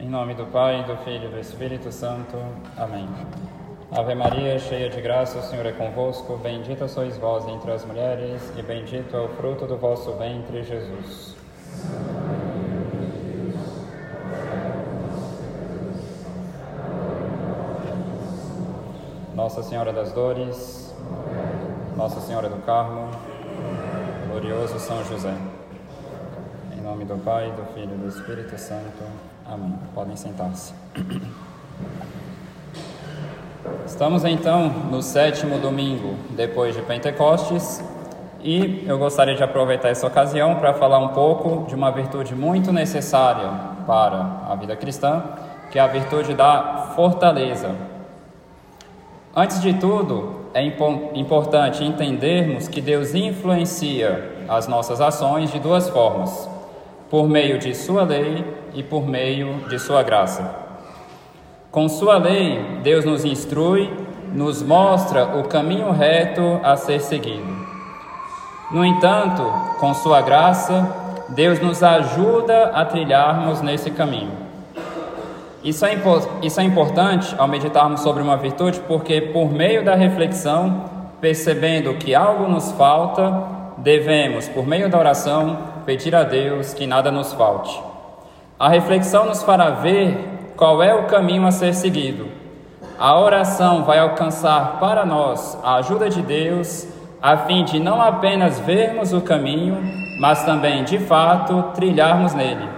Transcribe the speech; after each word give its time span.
Em 0.00 0.08
nome 0.08 0.32
do 0.32 0.46
Pai, 0.46 0.82
do 0.84 0.96
Filho 1.04 1.26
e 1.26 1.28
do 1.28 1.38
Espírito 1.38 1.92
Santo. 1.92 2.38
Amém. 2.74 3.06
Ave 3.92 4.14
Maria, 4.14 4.58
cheia 4.58 4.88
de 4.88 4.98
graça, 4.98 5.38
o 5.38 5.42
Senhor 5.42 5.66
é 5.66 5.72
convosco. 5.72 6.38
Bendita 6.38 6.88
sois 6.88 7.18
vós 7.18 7.46
entre 7.46 7.70
as 7.70 7.84
mulheres, 7.84 8.50
e 8.56 8.62
bendito 8.62 9.14
é 9.14 9.20
o 9.20 9.28
fruto 9.28 9.66
do 9.66 9.76
vosso 9.76 10.12
ventre, 10.12 10.64
Jesus. 10.64 11.36
Nossa 19.34 19.62
Senhora 19.62 19.92
das 19.92 20.12
Dores, 20.12 20.94
Nossa 21.94 22.20
Senhora 22.22 22.48
do 22.48 22.56
Carmo, 22.64 23.10
glorioso 24.30 24.78
São 24.78 25.04
José. 25.04 25.34
Nome 26.90 27.04
do 27.04 27.16
Pai, 27.18 27.52
do 27.52 27.64
Filho 27.72 27.94
e 27.94 27.98
do 27.98 28.08
Espírito 28.08 28.58
Santo. 28.58 29.04
Amém. 29.46 29.78
Podem 29.94 30.16
sentar-se. 30.16 30.74
Estamos 33.86 34.24
então 34.24 34.68
no 34.90 35.00
sétimo 35.00 35.60
domingo 35.60 36.16
depois 36.30 36.74
de 36.74 36.82
Pentecostes 36.82 37.80
e 38.42 38.84
eu 38.88 38.98
gostaria 38.98 39.36
de 39.36 39.42
aproveitar 39.44 39.90
essa 39.90 40.04
ocasião 40.04 40.56
para 40.56 40.74
falar 40.74 40.98
um 40.98 41.10
pouco 41.10 41.64
de 41.68 41.76
uma 41.76 41.92
virtude 41.92 42.34
muito 42.34 42.72
necessária 42.72 43.48
para 43.86 44.48
a 44.48 44.56
vida 44.56 44.74
cristã, 44.74 45.22
que 45.70 45.78
é 45.78 45.82
a 45.82 45.86
virtude 45.86 46.34
da 46.34 46.90
fortaleza. 46.96 47.72
Antes 49.32 49.62
de 49.62 49.74
tudo, 49.74 50.46
é 50.52 50.60
importante 51.14 51.84
entendermos 51.84 52.66
que 52.66 52.80
Deus 52.80 53.14
influencia 53.14 54.44
as 54.48 54.66
nossas 54.66 55.00
ações 55.00 55.52
de 55.52 55.60
duas 55.60 55.88
formas: 55.88 56.50
por 57.10 57.28
meio 57.28 57.58
de 57.58 57.74
Sua 57.74 58.04
lei 58.04 58.44
e 58.72 58.84
por 58.84 59.06
meio 59.06 59.68
de 59.68 59.78
Sua 59.80 60.02
graça. 60.02 60.54
Com 61.70 61.88
Sua 61.88 62.16
lei, 62.16 62.78
Deus 62.84 63.04
nos 63.04 63.24
instrui, 63.24 63.92
nos 64.32 64.62
mostra 64.62 65.36
o 65.36 65.48
caminho 65.48 65.90
reto 65.90 66.60
a 66.62 66.76
ser 66.76 67.00
seguido. 67.00 67.60
No 68.70 68.84
entanto, 68.84 69.42
com 69.80 69.92
Sua 69.92 70.20
graça, 70.20 70.88
Deus 71.30 71.60
nos 71.60 71.82
ajuda 71.82 72.66
a 72.66 72.84
trilharmos 72.84 73.60
nesse 73.60 73.90
caminho. 73.90 74.30
Isso 75.64 75.84
é, 75.84 75.98
isso 76.42 76.60
é 76.60 76.64
importante 76.64 77.34
ao 77.36 77.48
meditarmos 77.48 78.00
sobre 78.00 78.22
uma 78.22 78.36
virtude, 78.36 78.80
porque 78.86 79.20
por 79.20 79.52
meio 79.52 79.84
da 79.84 79.94
reflexão, 79.94 80.84
percebendo 81.20 81.94
que 81.94 82.14
algo 82.14 82.48
nos 82.48 82.70
falta, 82.72 83.44
devemos, 83.76 84.48
por 84.48 84.66
meio 84.66 84.88
da 84.88 84.98
oração, 84.98 85.69
pedir 85.84 86.14
a 86.14 86.22
Deus 86.22 86.74
que 86.74 86.86
nada 86.86 87.10
nos 87.10 87.32
falte. 87.32 87.80
A 88.58 88.68
reflexão 88.68 89.24
nos 89.24 89.42
fará 89.42 89.70
ver 89.70 90.52
qual 90.56 90.82
é 90.82 90.94
o 90.94 91.06
caminho 91.06 91.46
a 91.46 91.50
ser 91.50 91.74
seguido. 91.74 92.28
A 92.98 93.18
oração 93.18 93.84
vai 93.84 93.98
alcançar 93.98 94.78
para 94.78 95.06
nós 95.06 95.58
a 95.64 95.76
ajuda 95.76 96.10
de 96.10 96.20
Deus, 96.20 96.86
a 97.22 97.36
fim 97.38 97.64
de 97.64 97.80
não 97.80 98.00
apenas 98.00 98.60
vermos 98.60 99.14
o 99.14 99.22
caminho, 99.22 99.78
mas 100.20 100.44
também, 100.44 100.84
de 100.84 100.98
fato, 100.98 101.62
trilharmos 101.74 102.34
nele, 102.34 102.68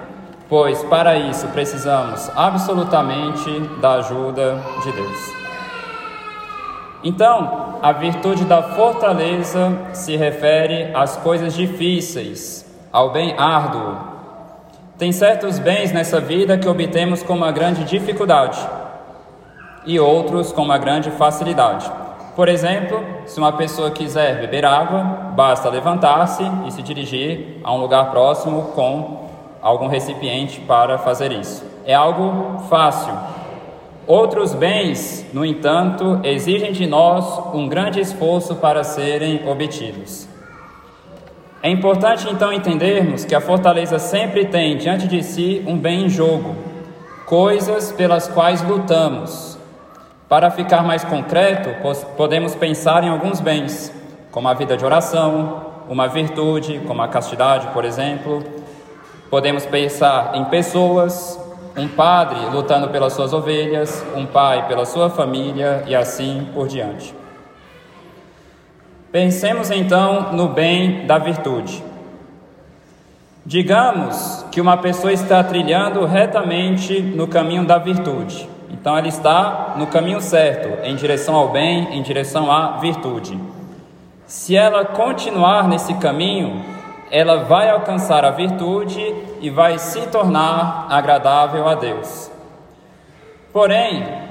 pois 0.48 0.84
para 0.84 1.16
isso 1.16 1.48
precisamos 1.48 2.30
absolutamente 2.36 3.50
da 3.80 3.94
ajuda 3.94 4.60
de 4.84 4.92
Deus. 4.92 5.32
Então, 7.02 7.78
a 7.82 7.90
virtude 7.90 8.44
da 8.44 8.62
fortaleza 8.62 9.76
se 9.92 10.16
refere 10.16 10.92
às 10.94 11.16
coisas 11.16 11.52
difíceis, 11.52 12.64
ao 12.92 13.10
bem 13.10 13.34
árduo, 13.38 13.96
tem 14.98 15.10
certos 15.10 15.58
bens 15.58 15.90
nessa 15.90 16.20
vida 16.20 16.58
que 16.58 16.68
obtemos 16.68 17.22
com 17.22 17.32
uma 17.32 17.50
grande 17.50 17.84
dificuldade 17.84 18.58
e 19.86 19.98
outros 19.98 20.52
com 20.52 20.62
uma 20.62 20.76
grande 20.76 21.10
facilidade. 21.10 21.90
Por 22.36 22.48
exemplo, 22.48 23.02
se 23.26 23.38
uma 23.38 23.52
pessoa 23.52 23.90
quiser 23.90 24.40
beber 24.40 24.64
água, 24.64 25.02
basta 25.34 25.68
levantar-se 25.70 26.44
e 26.66 26.70
se 26.70 26.82
dirigir 26.82 27.60
a 27.64 27.72
um 27.72 27.78
lugar 27.78 28.10
próximo 28.10 28.72
com 28.74 29.28
algum 29.60 29.86
recipiente 29.86 30.60
para 30.60 30.98
fazer 30.98 31.32
isso. 31.32 31.64
É 31.86 31.94
algo 31.94 32.60
fácil. 32.68 33.12
Outros 34.06 34.54
bens, 34.54 35.26
no 35.32 35.44
entanto, 35.44 36.20
exigem 36.24 36.72
de 36.72 36.86
nós 36.86 37.54
um 37.54 37.68
grande 37.68 38.00
esforço 38.00 38.56
para 38.56 38.84
serem 38.84 39.48
obtidos. 39.48 40.31
É 41.64 41.70
importante 41.70 42.28
então 42.28 42.52
entendermos 42.52 43.24
que 43.24 43.36
a 43.36 43.40
fortaleza 43.40 43.96
sempre 43.96 44.46
tem 44.46 44.76
diante 44.76 45.06
de 45.06 45.22
si 45.22 45.62
um 45.64 45.78
bem 45.78 46.06
em 46.06 46.08
jogo, 46.08 46.56
coisas 47.24 47.92
pelas 47.92 48.26
quais 48.26 48.60
lutamos. 48.62 49.56
Para 50.28 50.50
ficar 50.50 50.82
mais 50.82 51.04
concreto, 51.04 51.70
podemos 52.16 52.56
pensar 52.56 53.04
em 53.04 53.08
alguns 53.08 53.38
bens, 53.38 53.94
como 54.32 54.48
a 54.48 54.54
vida 54.54 54.76
de 54.76 54.84
oração, 54.84 55.66
uma 55.88 56.08
virtude, 56.08 56.80
como 56.84 57.00
a 57.00 57.06
castidade, 57.06 57.68
por 57.68 57.84
exemplo. 57.84 58.42
Podemos 59.30 59.64
pensar 59.64 60.32
em 60.34 60.44
pessoas, 60.46 61.38
um 61.76 61.86
padre 61.86 62.40
lutando 62.52 62.88
pelas 62.88 63.12
suas 63.12 63.32
ovelhas, 63.32 64.04
um 64.16 64.26
pai 64.26 64.66
pela 64.66 64.84
sua 64.84 65.08
família 65.08 65.84
e 65.86 65.94
assim 65.94 66.48
por 66.52 66.66
diante. 66.66 67.21
Pensemos 69.12 69.70
então 69.70 70.32
no 70.32 70.48
bem 70.48 71.06
da 71.06 71.18
virtude. 71.18 71.84
Digamos 73.44 74.42
que 74.50 74.58
uma 74.58 74.78
pessoa 74.78 75.12
está 75.12 75.44
trilhando 75.44 76.06
retamente 76.06 76.98
no 77.02 77.28
caminho 77.28 77.66
da 77.66 77.76
virtude. 77.76 78.48
Então 78.70 78.96
ela 78.96 79.06
está 79.06 79.74
no 79.76 79.86
caminho 79.86 80.18
certo, 80.18 80.82
em 80.82 80.96
direção 80.96 81.34
ao 81.34 81.50
bem, 81.50 81.94
em 81.94 82.00
direção 82.00 82.50
à 82.50 82.78
virtude. 82.78 83.38
Se 84.26 84.56
ela 84.56 84.82
continuar 84.82 85.68
nesse 85.68 85.92
caminho, 85.94 86.64
ela 87.10 87.44
vai 87.44 87.68
alcançar 87.68 88.24
a 88.24 88.30
virtude 88.30 89.14
e 89.42 89.50
vai 89.50 89.78
se 89.78 90.06
tornar 90.06 90.86
agradável 90.88 91.68
a 91.68 91.74
Deus. 91.74 92.30
Porém, 93.52 94.21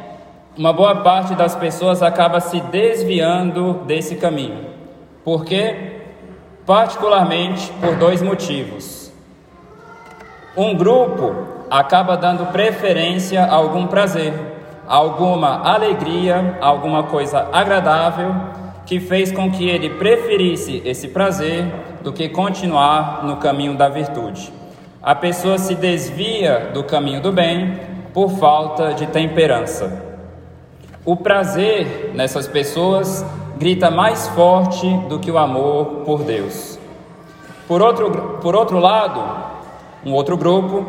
uma 0.57 0.73
boa 0.73 0.95
parte 0.97 1.33
das 1.33 1.55
pessoas 1.55 2.03
acaba 2.03 2.39
se 2.41 2.59
desviando 2.59 3.85
desse 3.85 4.15
caminho. 4.17 4.65
Por 5.23 5.45
quê? 5.45 6.01
Particularmente 6.65 7.71
por 7.79 7.95
dois 7.95 8.21
motivos. 8.21 9.13
Um 10.55 10.75
grupo 10.75 11.33
acaba 11.69 12.17
dando 12.17 12.47
preferência 12.47 13.45
a 13.45 13.53
algum 13.53 13.87
prazer, 13.87 14.33
a 14.85 14.95
alguma 14.95 15.61
alegria, 15.61 16.57
a 16.59 16.67
alguma 16.67 17.03
coisa 17.03 17.47
agradável 17.53 18.35
que 18.85 18.99
fez 18.99 19.31
com 19.31 19.49
que 19.49 19.69
ele 19.69 19.91
preferisse 19.91 20.81
esse 20.83 21.07
prazer 21.07 21.65
do 22.03 22.11
que 22.11 22.27
continuar 22.27 23.23
no 23.23 23.37
caminho 23.37 23.77
da 23.77 23.87
virtude. 23.87 24.51
A 25.01 25.15
pessoa 25.15 25.57
se 25.57 25.75
desvia 25.75 26.71
do 26.73 26.83
caminho 26.83 27.21
do 27.21 27.31
bem 27.31 27.79
por 28.13 28.31
falta 28.31 28.93
de 28.93 29.07
temperança. 29.07 30.10
O 31.03 31.15
prazer 31.15 32.11
nessas 32.13 32.47
pessoas 32.47 33.25
grita 33.57 33.89
mais 33.89 34.27
forte 34.29 34.87
do 35.09 35.17
que 35.17 35.31
o 35.31 35.37
amor 35.39 36.03
por 36.05 36.23
Deus. 36.23 36.77
Por 37.67 37.81
outro, 37.81 38.37
por 38.39 38.55
outro 38.55 38.77
lado, 38.77 39.19
um 40.05 40.13
outro 40.13 40.37
grupo, 40.37 40.85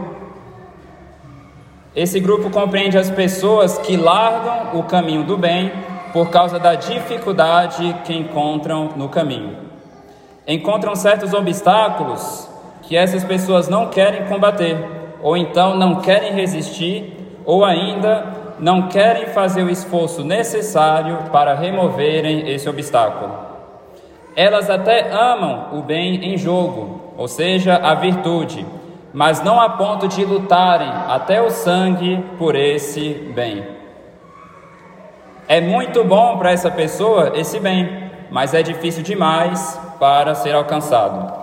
esse 1.96 2.20
grupo 2.20 2.50
compreende 2.50 2.98
as 2.98 3.10
pessoas 3.10 3.78
que 3.78 3.96
largam 3.96 4.78
o 4.78 4.82
caminho 4.82 5.24
do 5.24 5.38
bem 5.38 5.72
por 6.12 6.28
causa 6.28 6.58
da 6.58 6.74
dificuldade 6.74 7.96
que 8.04 8.12
encontram 8.12 8.90
no 8.94 9.08
caminho. 9.08 9.56
Encontram 10.46 10.94
certos 10.94 11.32
obstáculos 11.32 12.50
que 12.82 12.96
essas 12.96 13.24
pessoas 13.24 13.66
não 13.66 13.88
querem 13.88 14.26
combater, 14.26 14.76
ou 15.22 15.38
então 15.38 15.74
não 15.74 16.02
querem 16.02 16.32
resistir, 16.34 17.16
ou 17.46 17.64
ainda 17.64 18.41
não 18.62 18.82
querem 18.82 19.26
fazer 19.26 19.64
o 19.64 19.68
esforço 19.68 20.22
necessário 20.22 21.18
para 21.32 21.52
removerem 21.52 22.48
esse 22.48 22.68
obstáculo. 22.68 23.32
Elas 24.36 24.70
até 24.70 25.10
amam 25.10 25.70
o 25.72 25.82
bem 25.82 26.32
em 26.32 26.38
jogo, 26.38 27.12
ou 27.18 27.26
seja, 27.26 27.74
a 27.74 27.92
virtude, 27.94 28.64
mas 29.12 29.42
não 29.42 29.60
a 29.60 29.70
ponto 29.70 30.06
de 30.06 30.24
lutarem 30.24 30.88
até 31.08 31.42
o 31.42 31.50
sangue 31.50 32.24
por 32.38 32.54
esse 32.54 33.32
bem. 33.34 33.66
É 35.48 35.60
muito 35.60 36.04
bom 36.04 36.38
para 36.38 36.52
essa 36.52 36.70
pessoa 36.70 37.32
esse 37.34 37.58
bem, 37.58 38.12
mas 38.30 38.54
é 38.54 38.62
difícil 38.62 39.02
demais 39.02 39.76
para 39.98 40.36
ser 40.36 40.54
alcançado. 40.54 41.42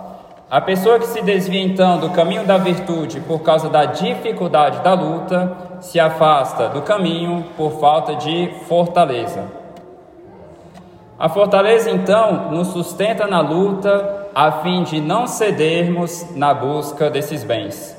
A 0.50 0.60
pessoa 0.62 0.98
que 0.98 1.06
se 1.06 1.20
desvia 1.20 1.62
então 1.62 1.98
do 1.98 2.08
caminho 2.08 2.46
da 2.46 2.56
virtude 2.56 3.20
por 3.20 3.40
causa 3.40 3.68
da 3.68 3.84
dificuldade 3.84 4.80
da 4.80 4.94
luta, 4.94 5.69
se 5.80 5.98
afasta 5.98 6.68
do 6.68 6.82
caminho 6.82 7.44
por 7.56 7.72
falta 7.80 8.14
de 8.16 8.50
fortaleza. 8.68 9.44
A 11.18 11.28
fortaleza 11.28 11.90
então 11.90 12.50
nos 12.50 12.68
sustenta 12.68 13.26
na 13.26 13.40
luta 13.40 14.28
a 14.34 14.52
fim 14.62 14.82
de 14.82 15.00
não 15.00 15.26
cedermos 15.26 16.34
na 16.34 16.54
busca 16.54 17.10
desses 17.10 17.44
bens. 17.44 17.96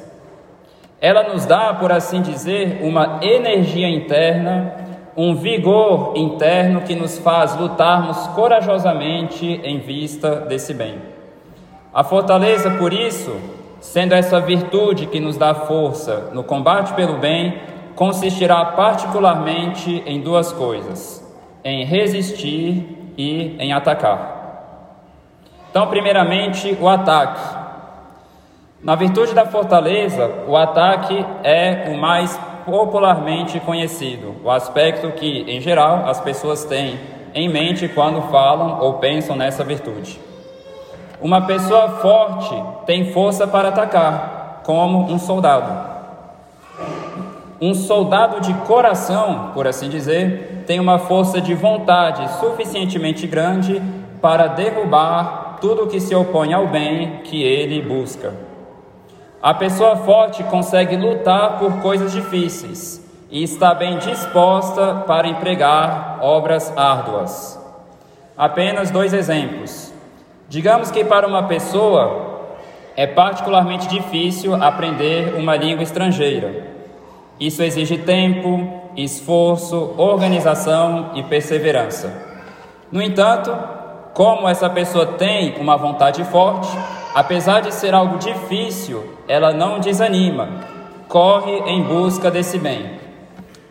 Ela 1.00 1.24
nos 1.30 1.46
dá, 1.46 1.74
por 1.74 1.92
assim 1.92 2.22
dizer, 2.22 2.80
uma 2.84 3.20
energia 3.22 3.90
interna, 3.90 4.74
um 5.18 5.36
vigor 5.36 6.14
interno 6.16 6.82
que 6.82 6.96
nos 6.96 7.18
faz 7.18 7.56
lutarmos 7.56 8.28
corajosamente 8.28 9.46
em 9.64 9.80
vista 9.80 10.36
desse 10.38 10.74
bem. 10.74 10.96
A 11.94 12.04
fortaleza, 12.04 12.72
por 12.72 12.94
isso, 12.94 13.36
sendo 13.80 14.14
essa 14.14 14.40
virtude 14.40 15.08
que 15.08 15.20
nos 15.20 15.38
dá 15.38 15.54
força 15.54 16.30
no 16.34 16.44
combate 16.44 16.94
pelo 16.94 17.18
bem, 17.18 17.56
consistirá 17.96 18.64
particularmente 18.66 20.04
em 20.06 20.22
duas 20.22 20.52
coisas: 20.52 21.26
em 21.64 21.86
resistir 21.86 23.14
e 23.18 23.56
em 23.60 23.74
atacar. 23.74 24.40
Então, 25.70 25.88
primeiramente, 25.88 26.78
o 26.82 26.88
ataque. 26.88 27.62
Na 28.84 28.96
virtude 28.96 29.34
da 29.34 29.46
fortaleza, 29.46 30.44
o 30.48 30.58
ataque 30.58 31.26
é 31.44 31.90
o 31.94 31.98
mais 31.98 32.38
popularmente 32.66 33.60
conhecido, 33.60 34.36
o 34.44 34.50
aspecto 34.50 35.12
que, 35.12 35.46
em 35.48 35.62
geral, 35.62 36.10
as 36.10 36.20
pessoas 36.20 36.66
têm 36.66 37.00
em 37.34 37.48
mente 37.48 37.88
quando 37.88 38.22
falam 38.24 38.80
ou 38.82 38.96
pensam 38.96 39.36
nessa 39.36 39.64
virtude. 39.64 40.20
Uma 41.22 41.46
pessoa 41.46 42.00
forte 42.00 42.56
tem 42.86 43.12
força 43.14 43.48
para 43.48 43.70
atacar, 43.70 44.62
como 44.64 45.12
um 45.12 45.20
soldado. 45.20 45.91
Um 47.64 47.76
soldado 47.76 48.42
de 48.42 48.56
coração, 48.66 49.52
por 49.54 49.68
assim 49.68 49.88
dizer, 49.88 50.64
tem 50.66 50.80
uma 50.80 50.98
força 50.98 51.40
de 51.40 51.54
vontade 51.54 52.28
suficientemente 52.40 53.28
grande 53.28 53.80
para 54.20 54.48
derrubar 54.48 55.60
tudo 55.62 55.86
que 55.86 56.00
se 56.00 56.16
opõe 56.16 56.56
ao 56.56 56.66
bem 56.66 57.22
que 57.24 57.44
ele 57.44 57.80
busca. 57.80 58.34
A 59.44 59.54
pessoa 59.54 59.96
forte 59.96 60.44
consegue 60.46 60.96
lutar 60.96 61.60
por 61.60 61.84
coisas 61.84 62.12
difíceis 62.12 63.00
e 63.30 63.44
está 63.44 63.76
bem 63.76 64.00
disposta 64.00 65.04
para 65.06 65.28
empregar 65.28 66.18
obras 66.20 66.76
árduas. 66.76 67.60
Apenas 68.36 68.90
dois 68.90 69.14
exemplos. 69.14 69.94
Digamos 70.50 70.90
que 70.90 71.04
para 71.04 71.28
uma 71.28 71.44
pessoa 71.44 72.48
é 72.96 73.06
particularmente 73.06 73.88
difícil 73.88 74.56
aprender 74.56 75.36
uma 75.36 75.56
língua 75.56 75.84
estrangeira. 75.84 76.71
Isso 77.42 77.64
exige 77.64 77.98
tempo, 77.98 78.70
esforço, 78.96 79.96
organização 79.98 81.10
e 81.16 81.24
perseverança. 81.24 82.14
No 82.92 83.02
entanto, 83.02 83.52
como 84.14 84.48
essa 84.48 84.70
pessoa 84.70 85.08
tem 85.08 85.56
uma 85.60 85.76
vontade 85.76 86.24
forte, 86.26 86.70
apesar 87.16 87.62
de 87.62 87.74
ser 87.74 87.96
algo 87.96 88.20
difícil, 88.20 89.04
ela 89.28 89.52
não 89.52 89.80
desanima, 89.80 90.50
corre 91.08 91.52
em 91.66 91.82
busca 91.82 92.30
desse 92.30 92.60
bem. 92.60 93.00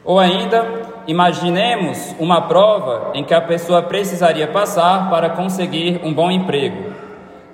Ou 0.05 0.19
ainda, 0.19 0.67
imaginemos 1.07 2.13
uma 2.19 2.41
prova 2.41 3.13
em 3.15 3.23
que 3.23 3.33
a 3.33 3.41
pessoa 3.41 3.83
precisaria 3.83 4.49
passar 4.49 5.09
para 5.09 5.31
conseguir 5.31 6.01
um 6.03 6.13
bom 6.13 6.29
emprego. 6.29 6.93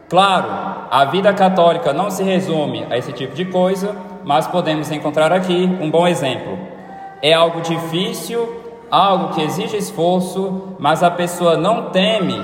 Claro, 0.08 0.46
a 0.90 1.04
vida 1.04 1.34
católica 1.34 1.92
não 1.92 2.10
se 2.10 2.22
resume 2.22 2.86
a 2.88 2.96
esse 2.96 3.12
tipo 3.12 3.34
de 3.34 3.44
coisa, 3.44 3.94
mas 4.26 4.48
podemos 4.48 4.90
encontrar 4.90 5.32
aqui 5.32 5.70
um 5.80 5.88
bom 5.88 6.04
exemplo. 6.04 6.58
É 7.22 7.32
algo 7.32 7.60
difícil, 7.60 8.60
algo 8.90 9.32
que 9.32 9.40
exige 9.40 9.76
esforço, 9.76 10.74
mas 10.80 11.04
a 11.04 11.10
pessoa 11.12 11.56
não 11.56 11.90
teme 11.90 12.34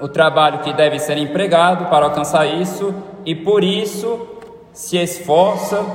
o 0.00 0.08
trabalho 0.08 0.58
que 0.58 0.72
deve 0.72 0.98
ser 0.98 1.16
empregado 1.16 1.86
para 1.86 2.06
alcançar 2.06 2.46
isso 2.46 2.92
e 3.24 3.32
por 3.32 3.62
isso 3.62 4.26
se 4.72 4.96
esforça, 4.96 5.86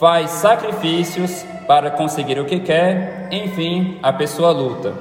faz 0.00 0.30
sacrifícios 0.30 1.44
para 1.66 1.90
conseguir 1.90 2.38
o 2.38 2.46
que 2.46 2.60
quer, 2.60 3.28
enfim, 3.30 3.98
a 4.02 4.10
pessoa 4.10 4.52
luta. 4.52 4.94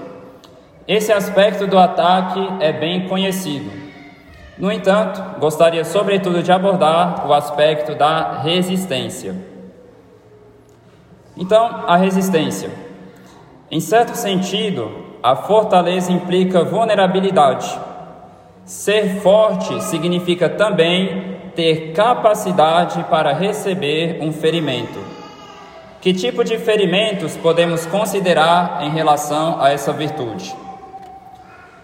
Esse 0.85 1.13
aspecto 1.13 1.65
do 1.65 1.79
ataque 1.79 2.45
é 2.59 2.73
bem 2.73 3.07
conhecido. 3.07 3.84
No 4.57 4.71
entanto, 4.71 5.39
gostaria 5.39 5.83
sobretudo 5.83 6.41
de 6.41 6.51
abordar 6.51 7.27
o 7.27 7.33
aspecto 7.33 7.93
da 7.93 8.39
resistência. 8.39 9.35
Então, 11.35 11.83
a 11.85 11.97
resistência. 11.97 12.69
Em 13.69 13.81
certo 13.81 14.15
sentido, 14.15 14.89
a 15.21 15.35
fortaleza 15.35 16.11
implica 16.11 16.63
vulnerabilidade. 16.63 17.77
Ser 18.63 19.21
forte 19.21 19.83
significa 19.83 20.47
também 20.47 21.35
ter 21.55 21.91
capacidade 21.93 23.03
para 23.05 23.33
receber 23.33 24.19
um 24.21 24.31
ferimento. 24.31 24.99
Que 25.99 26.13
tipo 26.13 26.43
de 26.43 26.57
ferimentos 26.57 27.35
podemos 27.35 27.85
considerar 27.85 28.83
em 28.83 28.91
relação 28.91 29.61
a 29.61 29.71
essa 29.71 29.91
virtude? 29.91 30.55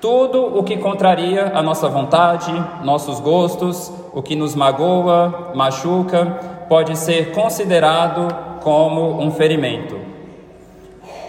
Tudo 0.01 0.57
o 0.57 0.63
que 0.63 0.77
contraria 0.77 1.51
a 1.53 1.61
nossa 1.61 1.87
vontade, 1.87 2.51
nossos 2.83 3.19
gostos, 3.19 3.93
o 4.11 4.19
que 4.23 4.35
nos 4.35 4.55
magoa, 4.55 5.51
machuca, 5.53 6.25
pode 6.67 6.97
ser 6.97 7.31
considerado 7.33 8.27
como 8.61 9.21
um 9.21 9.29
ferimento. 9.29 9.95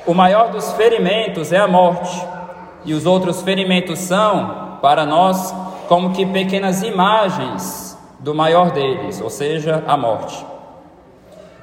O 0.07 0.15
maior 0.15 0.51
dos 0.51 0.73
ferimentos 0.73 1.53
é 1.53 1.59
a 1.59 1.69
morte, 1.69 2.27
e 2.83 2.95
os 2.95 3.05
outros 3.05 3.43
ferimentos 3.43 3.99
são, 3.99 4.79
para 4.81 5.05
nós, 5.05 5.55
como 5.87 6.15
que 6.15 6.25
pequenas 6.25 6.83
imagens 6.83 7.99
do 8.21 8.35
maior 8.35 8.71
deles, 8.71 9.21
ou 9.21 9.29
seja, 9.29 9.85
a 9.87 9.99
morte. 9.99 10.47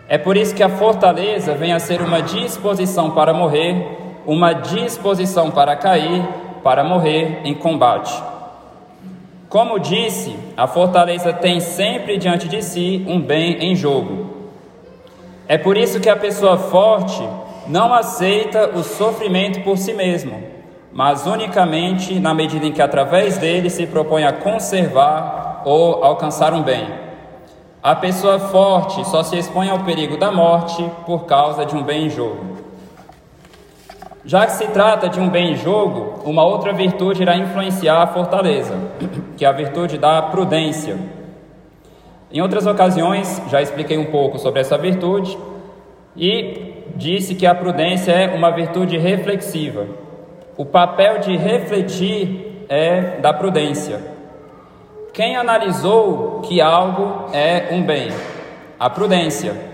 É 0.07 0.19
por 0.19 0.37
isso 0.37 0.53
que 0.53 0.61
a 0.61 0.69
fortaleza 0.69 1.55
vem 1.55 1.73
a 1.73 1.79
ser 1.79 2.03
uma 2.03 2.21
disposição 2.21 3.09
para 3.09 3.33
morrer, 3.33 3.97
uma 4.27 4.53
disposição 4.53 5.49
para 5.49 5.75
cair 5.75 6.23
para 6.63 6.83
morrer 6.83 7.41
em 7.43 7.53
combate. 7.53 8.13
Como 9.49 9.79
disse, 9.79 10.35
a 10.55 10.67
fortaleza 10.67 11.33
tem 11.33 11.59
sempre 11.59 12.17
diante 12.17 12.47
de 12.47 12.61
si 12.61 13.03
um 13.07 13.19
bem 13.19 13.57
em 13.63 13.75
jogo. 13.75 14.37
É 15.47 15.57
por 15.57 15.75
isso 15.75 15.99
que 15.99 16.09
a 16.09 16.15
pessoa 16.15 16.57
forte 16.57 17.27
não 17.67 17.91
aceita 17.93 18.69
o 18.77 18.83
sofrimento 18.83 19.61
por 19.61 19.77
si 19.77 19.93
mesmo, 19.93 20.43
mas 20.91 21.25
unicamente 21.25 22.19
na 22.19 22.33
medida 22.33 22.65
em 22.65 22.71
que 22.71 22.81
através 22.81 23.37
dele 23.37 23.69
se 23.69 23.87
propõe 23.87 24.23
a 24.23 24.33
conservar 24.33 25.63
ou 25.65 26.03
alcançar 26.03 26.53
um 26.53 26.61
bem. 26.61 26.87
A 27.81 27.95
pessoa 27.95 28.37
forte 28.39 29.07
só 29.07 29.23
se 29.23 29.37
expõe 29.37 29.69
ao 29.69 29.79
perigo 29.79 30.17
da 30.17 30.31
morte 30.31 30.83
por 31.05 31.25
causa 31.25 31.65
de 31.65 31.75
um 31.75 31.81
bem 31.81 32.05
em 32.05 32.09
jogo. 32.09 32.48
Já 34.25 34.45
que 34.45 34.51
se 34.51 34.67
trata 34.67 35.07
de 35.07 35.19
um 35.19 35.29
bem 35.29 35.53
em 35.53 35.55
jogo, 35.55 36.21
uma 36.25 36.43
outra 36.43 36.73
virtude 36.73 37.21
irá 37.21 37.37
influenciar 37.37 38.03
a 38.03 38.07
fortaleza, 38.07 38.75
que 39.37 39.45
é 39.45 39.47
a 39.47 39.53
virtude 39.53 39.97
da 39.97 40.21
prudência. 40.21 40.97
Em 42.31 42.41
outras 42.41 42.67
ocasiões, 42.67 43.41
já 43.49 43.61
expliquei 43.61 43.97
um 43.97 44.11
pouco 44.11 44.37
sobre 44.37 44.59
essa 44.59 44.77
virtude 44.77 45.37
e 46.17 46.73
disse 46.95 47.33
que 47.33 47.47
a 47.47 47.55
prudência 47.55 48.11
é 48.11 48.35
uma 48.35 48.51
virtude 48.51 48.97
reflexiva. 48.97 49.87
O 50.57 50.65
papel 50.65 51.19
de 51.19 51.37
refletir 51.37 52.65
é 52.67 53.19
da 53.21 53.31
prudência. 53.31 54.01
Quem 55.13 55.37
analisou 55.37 56.41
que 56.41 56.59
algo 56.59 57.29
é 57.33 57.69
um 57.71 57.81
bem? 57.83 58.09
A 58.77 58.89
prudência 58.89 59.68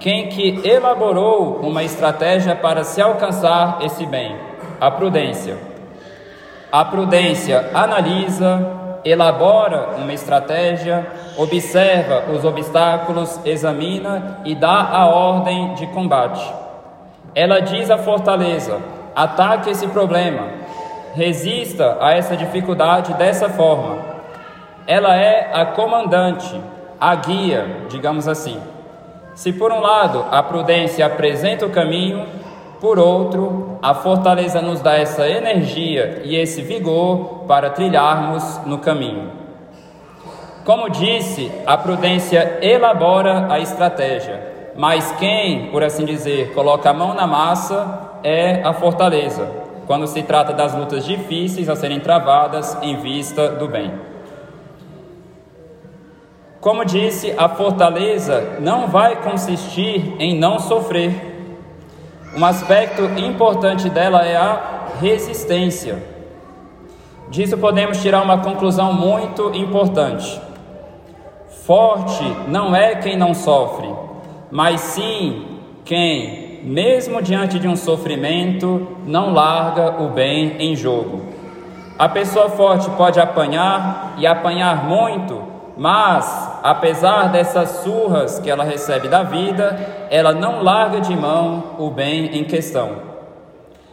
quem 0.00 0.30
que 0.30 0.66
elaborou 0.66 1.60
uma 1.62 1.84
estratégia 1.84 2.56
para 2.56 2.82
se 2.82 3.02
alcançar 3.02 3.80
esse 3.82 4.06
bem? 4.06 4.34
A 4.80 4.90
prudência. 4.90 5.58
A 6.72 6.82
prudência 6.86 7.70
analisa, 7.74 8.66
elabora 9.04 9.96
uma 9.98 10.12
estratégia, 10.14 11.06
observa 11.36 12.32
os 12.32 12.46
obstáculos, 12.46 13.38
examina 13.44 14.38
e 14.42 14.54
dá 14.54 14.88
a 14.90 15.06
ordem 15.06 15.74
de 15.74 15.86
combate. 15.88 16.50
Ela 17.34 17.60
diz 17.60 17.90
à 17.90 17.98
fortaleza: 17.98 18.78
ataque 19.14 19.68
esse 19.68 19.86
problema, 19.88 20.48
resista 21.14 21.98
a 22.00 22.12
essa 22.12 22.34
dificuldade 22.34 23.12
dessa 23.14 23.50
forma. 23.50 23.98
Ela 24.86 25.14
é 25.14 25.50
a 25.52 25.66
comandante, 25.66 26.58
a 26.98 27.14
guia, 27.16 27.84
digamos 27.90 28.26
assim. 28.26 28.58
Se 29.40 29.54
por 29.54 29.72
um 29.72 29.80
lado 29.80 30.26
a 30.30 30.42
prudência 30.42 31.06
apresenta 31.06 31.64
o 31.64 31.70
caminho, 31.70 32.26
por 32.78 32.98
outro, 32.98 33.78
a 33.80 33.94
fortaleza 33.94 34.60
nos 34.60 34.82
dá 34.82 34.98
essa 34.98 35.26
energia 35.26 36.20
e 36.26 36.36
esse 36.36 36.60
vigor 36.60 37.44
para 37.48 37.70
trilharmos 37.70 38.60
no 38.66 38.76
caminho. 38.76 39.30
Como 40.62 40.90
disse, 40.90 41.50
a 41.64 41.74
prudência 41.78 42.58
elabora 42.60 43.46
a 43.50 43.58
estratégia, 43.58 44.72
mas 44.76 45.10
quem, 45.12 45.70
por 45.70 45.82
assim 45.82 46.04
dizer, 46.04 46.52
coloca 46.52 46.90
a 46.90 46.92
mão 46.92 47.14
na 47.14 47.26
massa 47.26 48.18
é 48.22 48.60
a 48.62 48.74
fortaleza, 48.74 49.50
quando 49.86 50.06
se 50.06 50.22
trata 50.22 50.52
das 50.52 50.74
lutas 50.74 51.02
difíceis 51.06 51.70
a 51.70 51.76
serem 51.76 52.00
travadas 52.00 52.76
em 52.82 52.96
vista 52.96 53.48
do 53.48 53.66
bem. 53.66 54.09
Como 56.60 56.84
disse, 56.84 57.34
a 57.38 57.48
fortaleza 57.48 58.58
não 58.60 58.86
vai 58.86 59.22
consistir 59.22 60.14
em 60.18 60.38
não 60.38 60.58
sofrer. 60.58 61.48
Um 62.36 62.44
aspecto 62.44 63.02
importante 63.18 63.88
dela 63.88 64.26
é 64.26 64.36
a 64.36 64.88
resistência. 65.00 66.02
Disso 67.30 67.56
podemos 67.56 68.02
tirar 68.02 68.22
uma 68.22 68.38
conclusão 68.38 68.92
muito 68.92 69.54
importante. 69.54 70.38
Forte 71.64 72.24
não 72.48 72.76
é 72.76 72.96
quem 72.96 73.16
não 73.16 73.32
sofre, 73.32 73.88
mas 74.50 74.80
sim 74.80 75.46
quem, 75.84 76.60
mesmo 76.62 77.22
diante 77.22 77.58
de 77.58 77.68
um 77.68 77.76
sofrimento, 77.76 78.86
não 79.06 79.32
larga 79.32 80.02
o 80.02 80.10
bem 80.10 80.56
em 80.58 80.76
jogo. 80.76 81.22
A 81.98 82.08
pessoa 82.08 82.50
forte 82.50 82.90
pode 82.90 83.18
apanhar 83.18 84.14
e 84.18 84.26
apanhar 84.26 84.84
muito, 84.84 85.59
mas, 85.76 86.58
apesar 86.62 87.30
dessas 87.30 87.68
surras 87.82 88.38
que 88.38 88.50
ela 88.50 88.64
recebe 88.64 89.08
da 89.08 89.22
vida, 89.22 90.06
ela 90.10 90.32
não 90.32 90.62
larga 90.62 91.00
de 91.00 91.16
mão 91.16 91.76
o 91.78 91.90
bem 91.90 92.38
em 92.38 92.44
questão. 92.44 93.10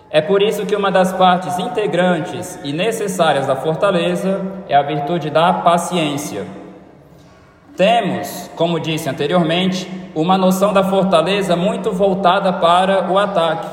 É 0.09 0.21
por 0.21 0.41
isso 0.41 0.65
que 0.65 0.75
uma 0.75 0.89
das 0.89 1.11
partes 1.11 1.59
integrantes 1.59 2.57
e 2.63 2.71
necessárias 2.71 3.45
da 3.45 3.55
fortaleza 3.55 4.41
é 4.67 4.75
a 4.75 4.81
virtude 4.81 5.29
da 5.29 5.53
paciência. 5.53 6.45
Temos, 7.75 8.49
como 8.55 8.79
disse 8.79 9.07
anteriormente, 9.09 10.09
uma 10.15 10.37
noção 10.37 10.73
da 10.73 10.83
fortaleza 10.83 11.55
muito 11.55 11.91
voltada 11.91 12.53
para 12.53 13.11
o 13.11 13.17
ataque. 13.19 13.67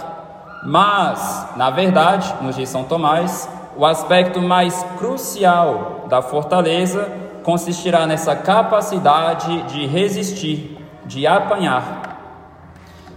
Mas, 0.64 1.48
na 1.56 1.70
verdade, 1.70 2.34
nos 2.42 2.56
diz 2.56 2.68
São 2.68 2.84
Tomás, 2.84 3.48
o 3.76 3.86
aspecto 3.86 4.42
mais 4.42 4.84
crucial 4.98 6.04
da 6.08 6.20
fortaleza 6.20 7.23
consistirá 7.44 8.06
nessa 8.06 8.34
capacidade 8.34 9.62
de 9.64 9.86
resistir, 9.86 10.78
de 11.04 11.26
apanhar. 11.26 12.14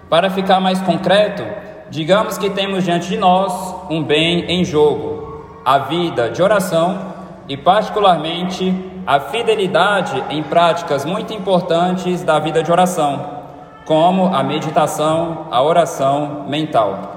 Para 0.10 0.30
ficar 0.30 0.60
mais 0.60 0.80
concreto, 0.82 1.44
digamos 1.90 2.38
que 2.38 2.50
temos 2.50 2.84
diante 2.84 3.08
de 3.08 3.18
nós 3.18 3.76
um 3.90 4.04
bem 4.04 4.46
em 4.52 4.64
jogo, 4.64 5.46
a 5.66 5.80
vida 5.80 6.30
de 6.30 6.44
oração 6.44 7.14
e, 7.48 7.56
particularmente, 7.58 8.74
a 9.06 9.20
fidelidade 9.22 10.22
em 10.30 10.44
práticas 10.44 11.06
muito 11.06 11.34
importantes 11.34 12.22
da 12.24 12.38
vida 12.40 12.62
de 12.62 12.70
oração, 12.70 13.38
como 13.86 14.36
a 14.36 14.44
meditação, 14.44 15.48
a 15.50 15.62
oração 15.62 16.46
mental. 16.50 17.16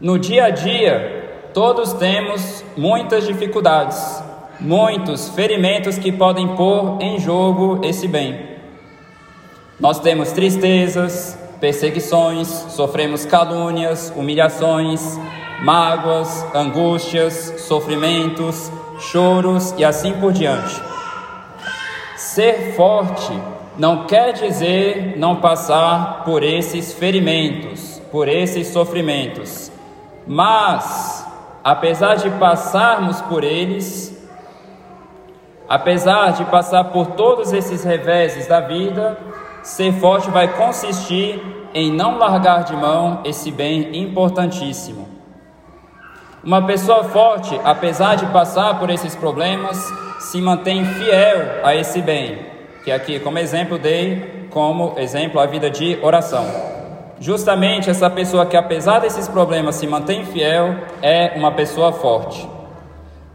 No 0.00 0.18
dia 0.18 0.46
a 0.46 0.50
dia, 0.50 1.50
todos 1.54 1.92
temos 1.92 2.64
muitas 2.76 3.26
dificuldades, 3.26 4.22
muitos 4.60 5.28
ferimentos 5.30 5.98
que 5.98 6.10
podem 6.10 6.48
pôr 6.56 6.98
em 7.00 7.18
jogo 7.18 7.80
esse 7.84 8.08
bem. 8.08 8.58
Nós 9.78 10.00
temos 10.00 10.32
tristezas, 10.32 11.38
perseguições, 11.60 12.48
sofremos 12.48 13.24
calúnias, 13.24 14.12
humilhações, 14.16 15.18
mágoas, 15.62 16.44
angústias, 16.54 17.54
sofrimentos, 17.58 18.70
choros 18.98 19.72
e 19.76 19.84
assim 19.84 20.12
por 20.14 20.32
diante. 20.32 20.80
Ser 22.16 22.74
forte 22.74 23.32
não 23.76 24.06
quer 24.06 24.32
dizer 24.32 25.16
não 25.16 25.36
passar 25.36 26.24
por 26.24 26.42
esses 26.42 26.92
ferimentos, 26.92 28.02
por 28.10 28.26
esses 28.26 28.66
sofrimentos, 28.68 29.70
mas, 30.26 31.24
apesar 31.62 32.16
de 32.16 32.28
passarmos 32.30 33.20
por 33.22 33.44
eles, 33.44 34.17
Apesar 35.68 36.32
de 36.32 36.44
passar 36.46 36.84
por 36.84 37.08
todos 37.08 37.52
esses 37.52 37.84
reveses 37.84 38.46
da 38.46 38.60
vida, 38.60 39.18
ser 39.62 39.92
forte 39.92 40.30
vai 40.30 40.48
consistir 40.48 41.40
em 41.74 41.92
não 41.92 42.16
largar 42.16 42.64
de 42.64 42.74
mão 42.74 43.20
esse 43.24 43.50
bem 43.50 43.94
importantíssimo. 44.02 45.06
Uma 46.42 46.64
pessoa 46.66 47.04
forte, 47.04 47.60
apesar 47.64 48.14
de 48.14 48.24
passar 48.26 48.78
por 48.78 48.88
esses 48.88 49.14
problemas, 49.14 49.76
se 50.18 50.40
mantém 50.40 50.84
fiel 50.84 51.60
a 51.62 51.74
esse 51.74 52.00
bem, 52.00 52.38
que 52.82 52.90
aqui 52.90 53.20
como 53.20 53.38
exemplo 53.38 53.78
dei 53.78 54.48
como 54.50 54.94
exemplo 54.96 55.38
a 55.38 55.46
vida 55.46 55.70
de 55.70 55.98
oração. 56.02 56.46
Justamente 57.20 57.90
essa 57.90 58.08
pessoa 58.08 58.46
que 58.46 58.56
apesar 58.56 59.00
desses 59.00 59.28
problemas 59.28 59.74
se 59.74 59.86
mantém 59.86 60.24
fiel 60.24 60.74
é 61.02 61.32
uma 61.36 61.52
pessoa 61.52 61.92
forte. 61.92 62.48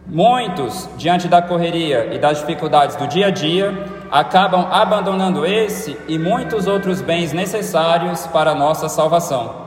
Muitos, 0.06 0.90
diante 0.98 1.28
da 1.28 1.42
correria 1.42 2.14
e 2.14 2.20
das 2.20 2.40
dificuldades 2.40 2.96
do 2.96 3.08
dia 3.08 3.28
a 3.28 3.32
dia, 3.32 3.74
acabam 4.12 4.68
abandonando 4.70 5.46
esse 5.46 5.98
e 6.08 6.20
muitos 6.20 6.68
outros 6.68 7.02
bens 7.02 7.32
necessários 7.32 8.28
para 8.28 8.52
a 8.52 8.56
nossa 8.56 8.90
salvação. 8.90 9.64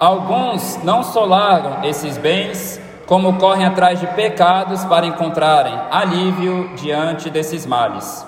Alguns 0.00 0.82
não 0.82 1.02
só 1.02 1.24
largam 1.24 1.84
esses 1.84 2.18
bens, 2.18 2.80
como 3.06 3.38
correm 3.38 3.66
atrás 3.66 4.00
de 4.00 4.06
pecados 4.08 4.84
para 4.86 5.06
encontrarem 5.06 5.78
alívio 5.90 6.70
diante 6.74 7.28
desses 7.28 7.66
males. 7.66 8.26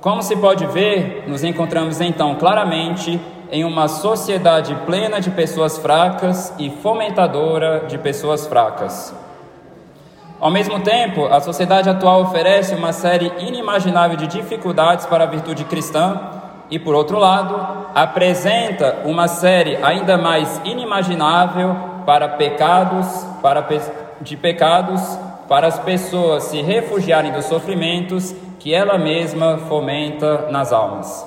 Como 0.00 0.22
se 0.22 0.36
pode 0.36 0.66
ver, 0.66 1.24
nos 1.26 1.42
encontramos 1.42 2.00
então 2.00 2.36
claramente 2.36 3.20
em 3.50 3.64
uma 3.64 3.88
sociedade 3.88 4.74
plena 4.86 5.20
de 5.20 5.30
pessoas 5.30 5.78
fracas 5.78 6.52
e 6.58 6.70
fomentadora 6.70 7.86
de 7.88 7.96
pessoas 7.98 8.46
fracas. 8.46 9.25
Ao 10.38 10.50
mesmo 10.50 10.80
tempo, 10.80 11.24
a 11.26 11.40
sociedade 11.40 11.88
atual 11.88 12.20
oferece 12.22 12.74
uma 12.74 12.92
série 12.92 13.32
inimaginável 13.38 14.18
de 14.18 14.26
dificuldades 14.26 15.06
para 15.06 15.24
a 15.24 15.26
virtude 15.26 15.64
cristã 15.64 16.20
e, 16.70 16.78
por 16.78 16.94
outro 16.94 17.18
lado, 17.18 17.88
apresenta 17.94 18.98
uma 19.06 19.28
série 19.28 19.76
ainda 19.82 20.18
mais 20.18 20.60
inimaginável 20.62 21.74
para 22.04 22.28
pecados, 22.28 23.06
para 23.40 23.66
de 24.20 24.36
pecados 24.36 25.00
para 25.48 25.68
as 25.68 25.78
pessoas 25.78 26.44
se 26.44 26.60
refugiarem 26.60 27.32
dos 27.32 27.46
sofrimentos 27.46 28.34
que 28.58 28.74
ela 28.74 28.98
mesma 28.98 29.58
fomenta 29.68 30.50
nas 30.50 30.72
almas. 30.72 31.26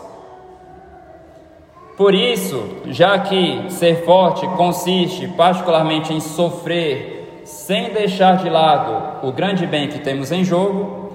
Por 1.98 2.14
isso, 2.14 2.78
já 2.88 3.18
que 3.20 3.66
ser 3.70 4.06
forte 4.06 4.48
consiste 4.50 5.28
particularmente 5.30 6.14
em 6.14 6.20
sofrer 6.20 7.19
sem 7.50 7.92
deixar 7.92 8.38
de 8.38 8.50
lado 8.50 9.28
o 9.28 9.32
grande 9.32 9.66
bem 9.66 9.88
que 9.88 10.00
temos 10.00 10.32
em 10.32 10.44
jogo, 10.44 11.14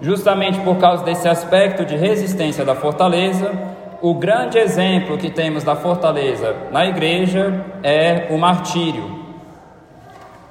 justamente 0.00 0.58
por 0.60 0.76
causa 0.78 1.04
desse 1.04 1.28
aspecto 1.28 1.84
de 1.84 1.94
resistência 1.94 2.64
da 2.64 2.74
fortaleza, 2.74 3.52
o 4.00 4.14
grande 4.14 4.58
exemplo 4.58 5.18
que 5.18 5.30
temos 5.30 5.62
da 5.62 5.76
fortaleza 5.76 6.56
na 6.70 6.86
igreja 6.86 7.64
é 7.82 8.26
o 8.30 8.38
martírio. 8.38 9.24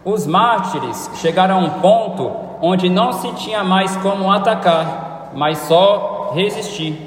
Os 0.03 0.27
mártires 0.27 1.09
chegaram 1.15 1.55
a 1.55 1.59
um 1.59 1.69
ponto 1.81 2.31
onde 2.61 2.87
não 2.87 3.11
se 3.11 3.31
tinha 3.33 3.63
mais 3.63 3.95
como 3.97 4.31
atacar, 4.31 5.31
mas 5.33 5.57
só 5.57 6.31
resistir. 6.35 6.97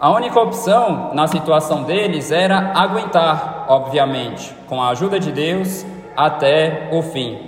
A 0.00 0.10
única 0.10 0.40
opção 0.40 1.10
na 1.14 1.26
situação 1.26 1.82
deles 1.82 2.30
era 2.30 2.72
aguentar, 2.74 3.66
obviamente, 3.68 4.54
com 4.66 4.82
a 4.82 4.88
ajuda 4.88 5.20
de 5.20 5.30
Deus 5.30 5.84
até 6.16 6.88
o 6.92 7.02
fim. 7.02 7.38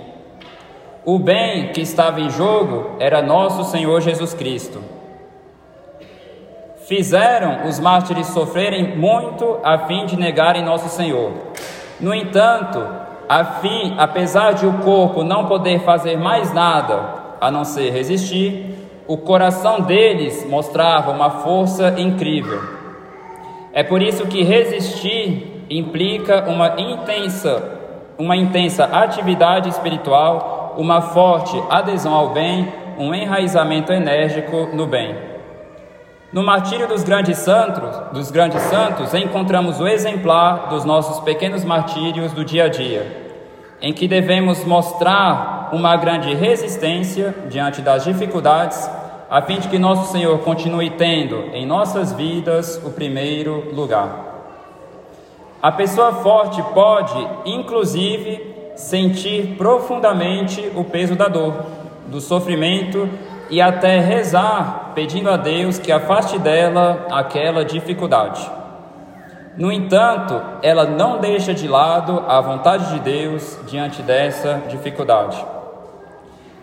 O 1.05 1.17
bem 1.17 1.69
que 1.69 1.81
estava 1.81 2.19
em 2.19 2.29
jogo 2.29 2.97
era 2.99 3.21
nosso 3.21 3.63
Senhor 3.63 4.01
Jesus 4.01 4.33
Cristo. 4.33 4.81
Fizeram 6.85 7.67
os 7.67 7.79
mártires 7.79 8.27
sofrerem 8.27 8.97
muito 8.97 9.59
a 9.63 9.79
fim 9.79 10.05
de 10.05 10.17
negarem 10.17 10.63
nosso 10.63 10.89
Senhor. 10.89 11.31
No 11.99 12.13
entanto, 12.13 12.85
a 13.27 13.43
fim, 13.43 13.95
apesar 13.97 14.53
de 14.53 14.65
o 14.65 14.79
corpo 14.79 15.23
não 15.23 15.45
poder 15.45 15.79
fazer 15.79 16.17
mais 16.17 16.53
nada 16.53 17.15
a 17.39 17.51
não 17.51 17.63
ser 17.63 17.91
resistir, 17.91 18.75
o 19.07 19.17
coração 19.17 19.81
deles 19.81 20.45
mostrava 20.49 21.11
uma 21.11 21.29
força 21.29 21.95
incrível. 21.97 22.61
É 23.71 23.83
por 23.83 24.01
isso 24.01 24.25
que 24.27 24.43
resistir 24.43 25.65
implica 25.69 26.49
uma 26.49 26.79
intensa 26.79 27.76
uma 28.17 28.35
intensa 28.35 28.85
atividade 28.85 29.69
espiritual, 29.69 30.75
uma 30.77 31.01
forte 31.01 31.61
adesão 31.69 32.13
ao 32.13 32.29
bem, 32.29 32.71
um 32.97 33.13
enraizamento 33.13 33.91
enérgico 33.93 34.69
no 34.73 34.87
bem. 34.87 35.15
No 36.33 36.43
martírio 36.43 36.87
dos 36.87 37.03
grandes 37.03 37.37
santos, 37.37 38.11
dos 38.11 38.31
grandes 38.31 38.61
santos, 38.63 39.13
encontramos 39.13 39.79
o 39.79 39.87
exemplar 39.87 40.67
dos 40.69 40.83
nossos 40.83 41.19
pequenos 41.21 41.63
martírios 41.63 42.33
do 42.33 42.43
dia 42.43 42.65
a 42.65 42.69
dia, 42.69 43.35
em 43.81 43.93
que 43.93 44.07
devemos 44.07 44.65
mostrar 44.65 45.69
uma 45.71 45.95
grande 45.95 46.33
resistência 46.33 47.33
diante 47.47 47.81
das 47.81 48.03
dificuldades, 48.03 48.89
a 49.29 49.41
fim 49.41 49.59
de 49.59 49.67
que 49.67 49.77
nosso 49.77 50.11
Senhor 50.11 50.39
continue 50.39 50.89
tendo 50.91 51.49
em 51.53 51.65
nossas 51.65 52.11
vidas 52.11 52.81
o 52.83 52.91
primeiro 52.91 53.73
lugar. 53.73 54.26
A 55.61 55.71
pessoa 55.71 56.13
forte 56.13 56.61
pode, 56.73 57.27
inclusive, 57.45 58.73
sentir 58.75 59.55
profundamente 59.57 60.71
o 60.75 60.83
peso 60.83 61.15
da 61.15 61.27
dor, 61.27 61.65
do 62.07 62.21
sofrimento 62.21 63.09
e 63.49 63.59
até 63.59 63.99
rezar 63.99 64.91
pedindo 64.93 65.29
a 65.29 65.37
Deus 65.37 65.79
que 65.79 65.91
afaste 65.91 66.37
dela 66.37 67.07
aquela 67.11 67.65
dificuldade. 67.65 68.49
No 69.57 69.71
entanto, 69.71 70.39
ela 70.61 70.85
não 70.85 71.19
deixa 71.19 71.53
de 71.53 71.67
lado 71.67 72.23
a 72.27 72.39
vontade 72.39 72.93
de 72.93 72.99
Deus 72.99 73.57
diante 73.65 74.03
dessa 74.03 74.61
dificuldade. 74.69 75.43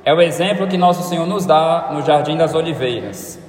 É 0.04 0.14
o 0.14 0.20
exemplo 0.20 0.68
que 0.68 0.76
nosso 0.76 1.02
Senhor 1.02 1.26
nos 1.26 1.44
dá 1.44 1.88
no 1.90 2.02
Jardim 2.02 2.36
das 2.36 2.54
Oliveiras. 2.54 3.40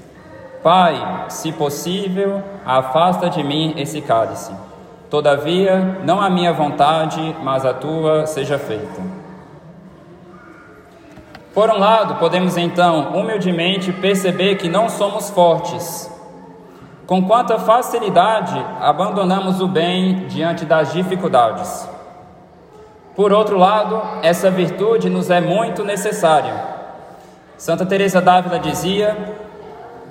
Pai, 0.63 1.25
se 1.29 1.51
possível, 1.51 2.41
afasta 2.65 3.29
de 3.29 3.43
mim 3.43 3.75
esse 3.77 4.01
cálice. 4.01 4.51
Todavia, 5.09 6.00
não 6.03 6.19
a 6.19 6.29
minha 6.29 6.51
vontade, 6.51 7.35
mas 7.43 7.65
a 7.65 7.74
tua 7.74 8.25
seja 8.25 8.57
feita. 8.57 9.01
Por 11.53 11.69
um 11.69 11.77
lado, 11.77 12.15
podemos 12.15 12.57
então 12.57 13.13
humildemente 13.13 13.93
perceber 13.93 14.55
que 14.55 14.67
não 14.67 14.89
somos 14.89 15.29
fortes. 15.29 16.12
Com 17.07 17.24
quanta 17.25 17.57
facilidade 17.59 18.59
abandonamos 18.81 19.62
o 19.62 19.67
bem 19.67 20.27
diante 20.27 20.65
das 20.65 20.91
dificuldades. 20.91 21.88
Por 23.15 23.31
outro 23.31 23.57
lado, 23.57 24.01
essa 24.21 24.51
virtude 24.51 25.09
nos 25.09 25.29
é 25.29 25.39
muito 25.39 25.85
necessária. 25.85 26.53
Santa 27.57 27.85
Teresa 27.85 28.19
d'Ávila 28.19 28.59
dizia: 28.59 29.15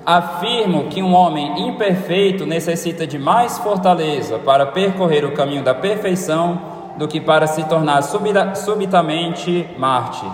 Afirmo 0.05 0.85
que 0.85 1.01
um 1.01 1.13
homem 1.13 1.67
imperfeito 1.67 2.45
necessita 2.45 3.07
de 3.07 3.17
mais 3.17 3.57
fortaleza 3.57 4.37
para 4.37 4.67
percorrer 4.67 5.25
o 5.25 5.31
caminho 5.31 5.63
da 5.63 5.73
perfeição 5.73 6.61
do 6.95 7.07
que 7.07 7.19
para 7.19 7.47
se 7.47 7.63
tornar 7.63 8.03
subitamente 8.03 9.67
mártir. 9.77 10.29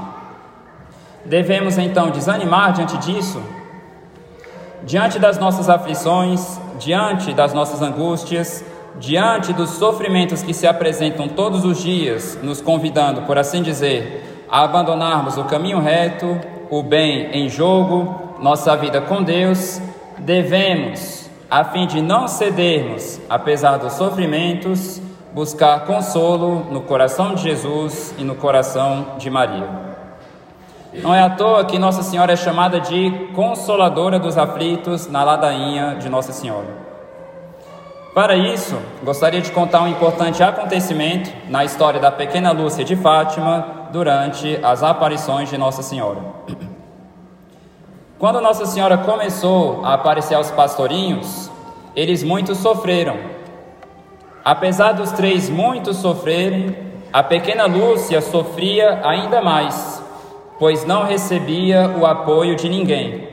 Devemos 1.23 1.77
então 1.77 2.09
desanimar 2.09 2.73
diante 2.73 2.97
disso? 2.97 3.41
Diante 4.83 5.19
das 5.19 5.37
nossas 5.37 5.69
aflições, 5.69 6.59
diante 6.77 7.33
das 7.33 7.53
nossas 7.53 7.81
angústias, 7.81 8.65
diante 8.99 9.53
dos 9.53 9.69
sofrimentos 9.69 10.43
que 10.43 10.53
se 10.53 10.67
apresentam 10.67 11.27
todos 11.27 11.63
os 11.63 11.81
dias, 11.81 12.37
nos 12.43 12.59
convidando, 12.59 13.21
por 13.21 13.37
assim 13.37 13.61
dizer, 13.61 14.45
a 14.49 14.63
abandonarmos 14.63 15.37
o 15.37 15.45
caminho 15.45 15.79
reto, 15.79 16.37
o 16.69 16.83
bem 16.83 17.29
em 17.31 17.47
jogo, 17.47 18.30
nossa 18.41 18.75
vida 18.75 18.99
com 18.99 19.21
Deus, 19.21 19.79
devemos, 20.17 21.29
a 21.49 21.63
fim 21.63 21.85
de 21.85 22.01
não 22.01 22.27
cedermos, 22.27 23.21
apesar 23.29 23.77
dos 23.77 23.93
sofrimentos, 23.93 24.99
buscar 25.31 25.85
consolo 25.85 26.65
no 26.71 26.81
coração 26.81 27.35
de 27.35 27.43
Jesus 27.43 28.15
e 28.17 28.23
no 28.23 28.33
coração 28.33 29.09
de 29.19 29.29
Maria. 29.29 29.69
Não 30.95 31.13
é 31.13 31.21
à 31.21 31.29
toa 31.29 31.63
que 31.63 31.77
Nossa 31.77 32.01
Senhora 32.01 32.33
é 32.33 32.35
chamada 32.35 32.79
de 32.79 33.29
Consoladora 33.33 34.19
dos 34.19 34.37
Aflitos 34.37 35.07
na 35.07 35.23
ladainha 35.23 35.95
de 35.95 36.09
Nossa 36.09 36.33
Senhora. 36.33 36.67
Para 38.13 38.35
isso, 38.35 38.75
gostaria 39.03 39.39
de 39.39 39.51
contar 39.51 39.83
um 39.83 39.87
importante 39.87 40.43
acontecimento 40.43 41.31
na 41.47 41.63
história 41.63 41.99
da 41.99 42.11
pequena 42.11 42.51
Lúcia 42.51 42.83
de 42.83 42.95
Fátima 42.95 43.87
durante 43.93 44.59
as 44.61 44.83
aparições 44.83 45.49
de 45.49 45.57
Nossa 45.57 45.81
Senhora. 45.81 46.19
Quando 48.21 48.39
Nossa 48.39 48.65
Senhora 48.65 48.97
começou 48.99 49.83
a 49.83 49.95
aparecer 49.95 50.35
aos 50.35 50.49
pastorinhos, 50.49 51.51
eles 51.93 52.23
muito 52.23 52.55
sofreram. 52.55 53.17
Apesar 54.45 54.93
dos 54.93 55.11
três 55.11 55.49
muito 55.49 55.93
sofrerem, 55.93 56.73
a 57.11 57.21
pequena 57.21 57.65
Lúcia 57.65 58.21
sofria 58.21 59.01
ainda 59.03 59.41
mais 59.41 60.01
pois 60.61 60.85
não 60.85 61.05
recebia 61.05 61.89
o 61.99 62.05
apoio 62.05 62.55
de 62.55 62.69
ninguém. 62.69 63.27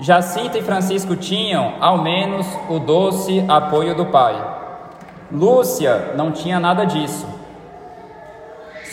Jacinta 0.00 0.58
e 0.58 0.62
Francisco 0.62 1.14
tinham, 1.14 1.74
ao 1.78 2.02
menos, 2.02 2.44
o 2.68 2.80
doce 2.80 3.44
apoio 3.46 3.94
do 3.94 4.04
pai. 4.06 4.34
Lúcia 5.30 6.14
não 6.16 6.32
tinha 6.32 6.58
nada 6.58 6.84
disso. 6.84 7.24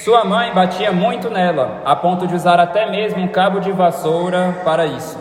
Sua 0.05 0.23
mãe 0.23 0.53
batia 0.53 0.91
muito 0.91 1.31
nela, 1.31 1.81
a 1.83 1.95
ponto 1.95 2.27
de 2.27 2.35
usar 2.35 2.59
até 2.59 2.87
mesmo 2.87 3.23
um 3.23 3.27
cabo 3.27 3.59
de 3.59 3.71
vassoura 3.71 4.55
para 4.63 4.85
isso. 4.85 5.17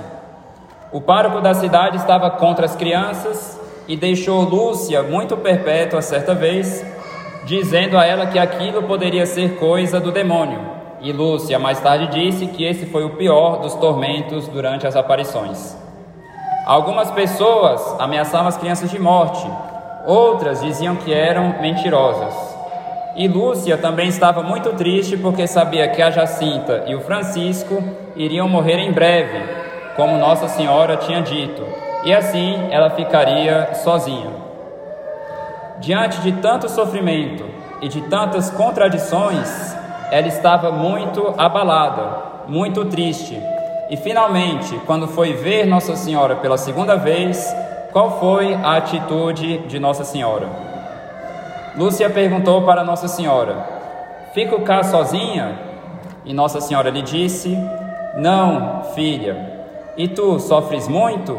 O 0.93 1.01
pároco 1.01 1.41
da 1.41 1.55
cidade 1.55 1.97
estava 1.97 2.31
contra 2.33 2.67
as 2.67 2.77
crianças 2.77 3.59
e 3.89 3.97
deixou 3.97 4.43
Lúcia 4.43 5.03
muito 5.03 5.39
perpétua 5.39 6.03
certa 6.03 6.35
vez, 6.35 6.85
dizendo 7.47 7.97
a 7.97 8.05
ela 8.05 8.27
que 8.27 8.39
aquilo 8.39 8.83
poderia 8.83 9.25
ser 9.25 9.57
coisa 9.57 9.99
do 9.99 10.13
demônio 10.13 10.61
e 11.01 11.13
Lúcia 11.13 11.59
mais 11.59 11.81
tarde 11.81 12.09
disse 12.09 12.49
que 12.49 12.63
esse 12.63 12.85
foi 12.85 13.05
o 13.05 13.17
pior 13.17 13.63
dos 13.63 13.73
tormentos 13.77 14.47
durante 14.49 14.87
as 14.87 14.95
aparições. 14.95 15.75
Algumas 16.67 17.11
pessoas 17.11 17.99
ameaçavam 17.99 18.49
as 18.49 18.59
crianças 18.59 18.91
de 18.91 18.99
morte, 18.99 19.51
outras 20.05 20.61
diziam 20.61 20.95
que 20.95 21.11
eram 21.11 21.59
mentirosas. 21.63 22.54
E 23.17 23.29
Lúcia 23.29 23.79
também 23.79 24.09
estava 24.09 24.43
muito 24.43 24.71
triste 24.73 25.17
porque 25.17 25.47
sabia 25.47 25.87
que 25.87 26.03
a 26.03 26.11
Jacinta 26.11 26.83
e 26.89 26.97
o 26.97 27.01
Francisco 27.01 27.81
iriam 28.17 28.49
morrer 28.49 28.79
em 28.81 28.91
breve, 28.91 29.41
como 29.95 30.19
Nossa 30.19 30.49
Senhora 30.49 30.97
tinha 30.97 31.23
dito, 31.23 31.63
e 32.05 32.13
assim 32.13 32.67
ela 32.73 32.91
ficaria 32.91 33.73
sozinha. 33.75 34.31
Diante 35.79 36.21
de 36.23 36.33
tanto 36.33 36.69
sofrimento 36.69 37.45
e 37.81 37.87
de 37.87 38.01
tantas 38.03 38.51
contradições, 38.51 39.77
ela 40.11 40.27
estava 40.27 40.73
muito 40.73 41.35
abalada, 41.39 42.47
muito 42.49 42.85
triste. 42.87 43.41
E 43.91 43.97
finalmente, 43.97 44.75
quando 44.87 45.07
foi 45.07 45.35
ver 45.35 45.67
Nossa 45.67 45.95
Senhora 45.95 46.35
pela 46.37 46.59
segunda 46.59 46.97
vez, 46.97 47.55
qual 47.93 48.19
foi 48.19 48.55
a 48.55 48.77
atitude 48.77 49.59
de 49.69 49.79
Nossa 49.79 50.03
Senhora? 50.03 50.74
Lúcia 51.77 52.09
perguntou 52.09 52.63
para 52.63 52.85
Nossa 52.85 53.09
Senhora: 53.09 53.57
Fico 54.33 54.61
cá 54.63 54.83
sozinha? 54.85 55.59
E 56.25 56.33
Nossa 56.33 56.61
Senhora 56.61 56.91
lhe 56.91 57.03
disse: 57.03 57.57
Não, 58.17 58.85
filha. 58.95 59.53
E 59.97 60.09
tu 60.09 60.39
sofres 60.39 60.89
muito? 60.89 61.39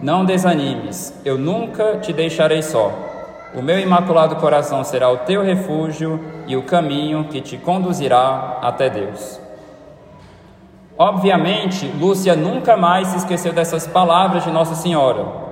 Não 0.00 0.24
desanimes, 0.24 1.18
eu 1.24 1.38
nunca 1.38 1.96
te 1.98 2.12
deixarei 2.12 2.62
só. 2.62 2.92
O 3.54 3.62
meu 3.62 3.78
imaculado 3.78 4.36
coração 4.36 4.84
será 4.84 5.10
o 5.10 5.18
teu 5.18 5.42
refúgio 5.42 6.20
e 6.46 6.56
o 6.56 6.62
caminho 6.62 7.24
que 7.24 7.40
te 7.40 7.56
conduzirá 7.56 8.58
até 8.60 8.90
Deus. 8.90 9.40
Obviamente, 10.98 11.86
Lúcia 11.98 12.34
nunca 12.34 12.76
mais 12.76 13.08
se 13.08 13.18
esqueceu 13.18 13.52
dessas 13.52 13.86
palavras 13.86 14.44
de 14.44 14.50
Nossa 14.50 14.74
Senhora. 14.74 15.45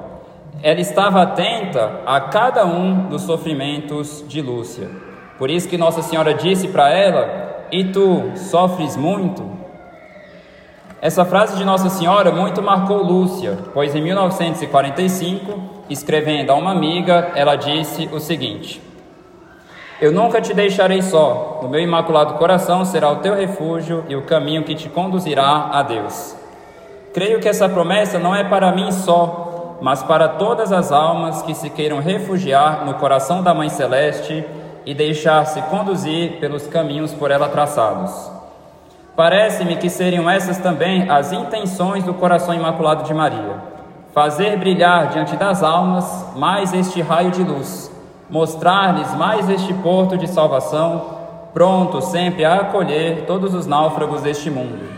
Ela 0.65 0.81
estava 0.81 1.21
atenta 1.21 2.01
a 2.07 2.19
cada 2.23 2.65
um 2.65 3.09
dos 3.09 3.21
sofrimentos 3.21 4.25
de 4.27 4.41
Lúcia. 4.41 4.89
Por 5.37 5.51
isso 5.51 5.69
que 5.69 5.77
Nossa 5.77 6.01
Senhora 6.01 6.33
disse 6.33 6.69
para 6.69 6.89
ela: 6.89 7.67
"E 7.71 7.85
tu 7.85 8.33
sofres 8.35 8.97
muito?" 8.97 9.47
Essa 11.03 11.23
frase 11.27 11.59
de 11.59 11.67
Nossa 11.67 11.91
Senhora 11.91 12.33
muito 12.33 12.63
marcou 12.63 13.03
Lúcia, 13.03 13.59
pois 13.75 13.95
em 13.95 14.01
1945 14.01 15.85
escrevendo 15.91 16.49
a 16.51 16.55
uma 16.55 16.71
amiga, 16.71 17.33
ela 17.35 17.57
disse 17.57 18.09
o 18.11 18.19
seguinte: 18.19 18.81
Eu 20.01 20.13
nunca 20.13 20.41
te 20.41 20.55
deixarei 20.55 21.03
só, 21.03 21.61
o 21.63 21.69
meu 21.69 21.81
imaculado 21.81 22.39
coração 22.39 22.87
será 22.87 23.11
o 23.11 23.17
teu 23.17 23.35
refúgio 23.35 24.03
e 24.09 24.17
o 24.17 24.23
caminho 24.23 24.65
que 24.65 24.75
te 24.75 24.89
conduzirá 24.89 25.69
a 25.73 25.83
Deus. 25.83 26.35
Creio 27.13 27.39
que 27.39 27.51
essa 27.51 27.69
promessa 27.69 28.19
não 28.19 28.35
é 28.35 28.43
para 28.43 28.73
mim 28.73 28.91
só, 28.91 29.54
mas 29.81 30.03
para 30.03 30.29
todas 30.29 30.73
as 30.73 30.91
almas 30.93 31.43
que 31.43 31.55
se 31.55 31.71
queiram 31.71 32.01
refugiar 32.01 32.85
no 32.85 32.95
coração 32.95 33.43
da 33.43 33.55
Mãe 33.55 33.69
Celeste 33.69 34.45
e 34.87 34.95
deixar-se 34.95 35.61
conduzir 35.63 36.39
pelos 36.41 36.67
caminhos 36.67 37.13
por 37.13 37.31
ela 37.31 37.49
traçados. 37.49 38.31
Parece-me 39.17 39.77
que 39.77 39.89
seriam 39.89 40.29
essas 40.29 40.59
também 40.59 41.09
as 41.11 41.33
intenções 41.33 42.05
do 42.05 42.15
coração 42.15 42.55
imaculado 42.55 43.05
de 43.05 43.15
Maria 43.15 43.75
fazer 44.15 44.57
brilhar 44.57 45.09
diante 45.09 45.37
das 45.37 45.61
almas 45.61 46.25
mais 46.37 46.73
este 46.73 47.03
raio 47.03 47.33
de 47.33 47.43
luz, 47.43 47.91
mostrar-lhes 48.31 49.13
mais 49.15 49.51
este 49.51 49.75
porto 49.75 50.17
de 50.17 50.29
salvação, 50.29 51.19
pronto 51.53 52.01
sempre 52.01 52.45
a 52.45 52.61
acolher 52.61 53.25
todos 53.27 53.53
os 53.53 53.67
náufragos 53.67 54.23
deste 54.23 54.49
mundo. 54.51 54.89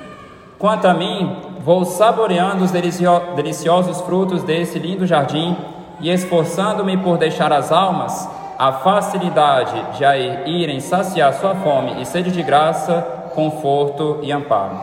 Quanto 0.59 0.87
a 0.87 0.93
mim, 0.93 1.35
vou 1.67 1.85
saboreando 1.85 2.63
os 2.63 2.71
deliciosos 2.71 4.01
frutos 4.03 4.45
desse 4.45 4.79
lindo 4.79 5.05
jardim 5.05 5.57
e 5.99 6.09
esforçando-me 6.09 6.97
por 6.97 7.19
deixar 7.19 7.53
às 7.53 7.73
almas 7.73 8.31
a 8.57 8.71
facilidade 8.73 9.99
de 9.99 10.05
irem 10.49 10.79
saciar 10.79 11.35
sua 11.35 11.57
fome 11.57 12.01
e 12.01 12.07
sede 12.07 12.31
de 12.31 12.41
graça, 12.41 13.03
conforto 13.35 14.21
e 14.23 14.31
amparo. 14.31 14.79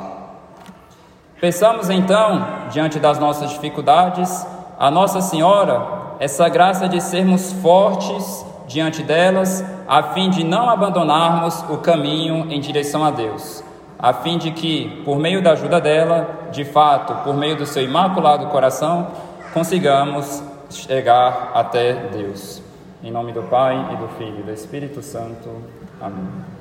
Peçamos 1.39 1.89
então, 1.89 2.45
diante 2.69 2.99
das 2.99 3.17
nossas 3.17 3.51
dificuldades, 3.51 4.45
a 4.77 4.91
Nossa 4.91 5.21
Senhora 5.21 5.87
essa 6.19 6.49
graça 6.49 6.89
de 6.89 6.99
sermos 6.99 7.53
fortes 7.53 8.45
diante 8.67 9.03
delas, 9.03 9.63
a 9.87 10.03
fim 10.03 10.29
de 10.29 10.43
não 10.43 10.69
abandonarmos 10.69 11.63
o 11.69 11.77
caminho 11.77 12.51
em 12.51 12.59
direção 12.59 13.05
a 13.05 13.09
Deus. 13.09 13.63
A 14.03 14.11
fim 14.11 14.37
de 14.37 14.51
que, 14.51 15.01
por 15.05 15.17
meio 15.17 15.41
da 15.41 15.53
ajuda 15.53 15.79
dela, 15.79 16.49
de 16.51 16.65
fato, 16.65 17.23
por 17.23 17.33
meio 17.33 17.55
do 17.55 17.65
seu 17.65 17.81
imaculado 17.81 18.47
coração, 18.47 19.07
consigamos 19.53 20.43
chegar 20.69 21.51
até 21.53 21.93
Deus. 22.11 22.61
Em 23.01 23.09
nome 23.09 23.31
do 23.31 23.43
Pai, 23.43 23.93
e 23.93 23.95
do 23.95 24.09
Filho 24.17 24.41
e 24.41 24.43
do 24.43 24.51
Espírito 24.51 25.01
Santo. 25.01 25.49
Amém. 26.01 26.52